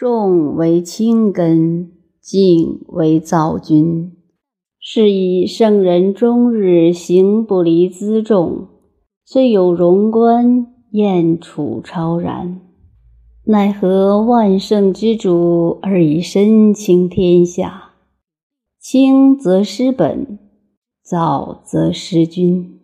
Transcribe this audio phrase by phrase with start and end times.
[0.00, 4.16] 重为轻根静为躁君。
[4.78, 8.68] 是以圣人终日行不离辎重
[9.26, 12.62] 虽有荣观燕处超然。
[13.44, 17.90] 奈何万圣之主而以身轻天下。
[18.80, 20.38] 轻则失本
[21.02, 22.79] 躁则失君。